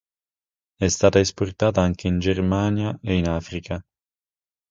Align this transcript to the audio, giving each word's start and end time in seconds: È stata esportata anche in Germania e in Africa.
È 0.77 0.87
stata 0.87 1.19
esportata 1.19 1.79
anche 1.81 2.07
in 2.07 2.17
Germania 2.17 2.97
e 3.03 3.13
in 3.15 3.27
Africa. 3.29 3.85